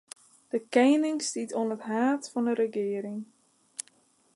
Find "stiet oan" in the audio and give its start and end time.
1.27-1.73